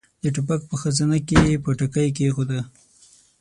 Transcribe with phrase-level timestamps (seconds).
[0.23, 2.59] د ټوپک په خزانه کې يې پټاکۍ کېښوده.